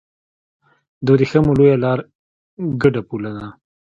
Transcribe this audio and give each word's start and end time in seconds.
د 1.03 1.05
ورېښمو 1.13 1.51
لویه 1.59 1.77
لار 1.83 1.99
ګډه 2.81 3.01
پوله 3.09 3.31
ده. 3.37 3.45